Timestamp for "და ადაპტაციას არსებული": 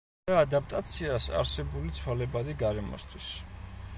0.29-1.93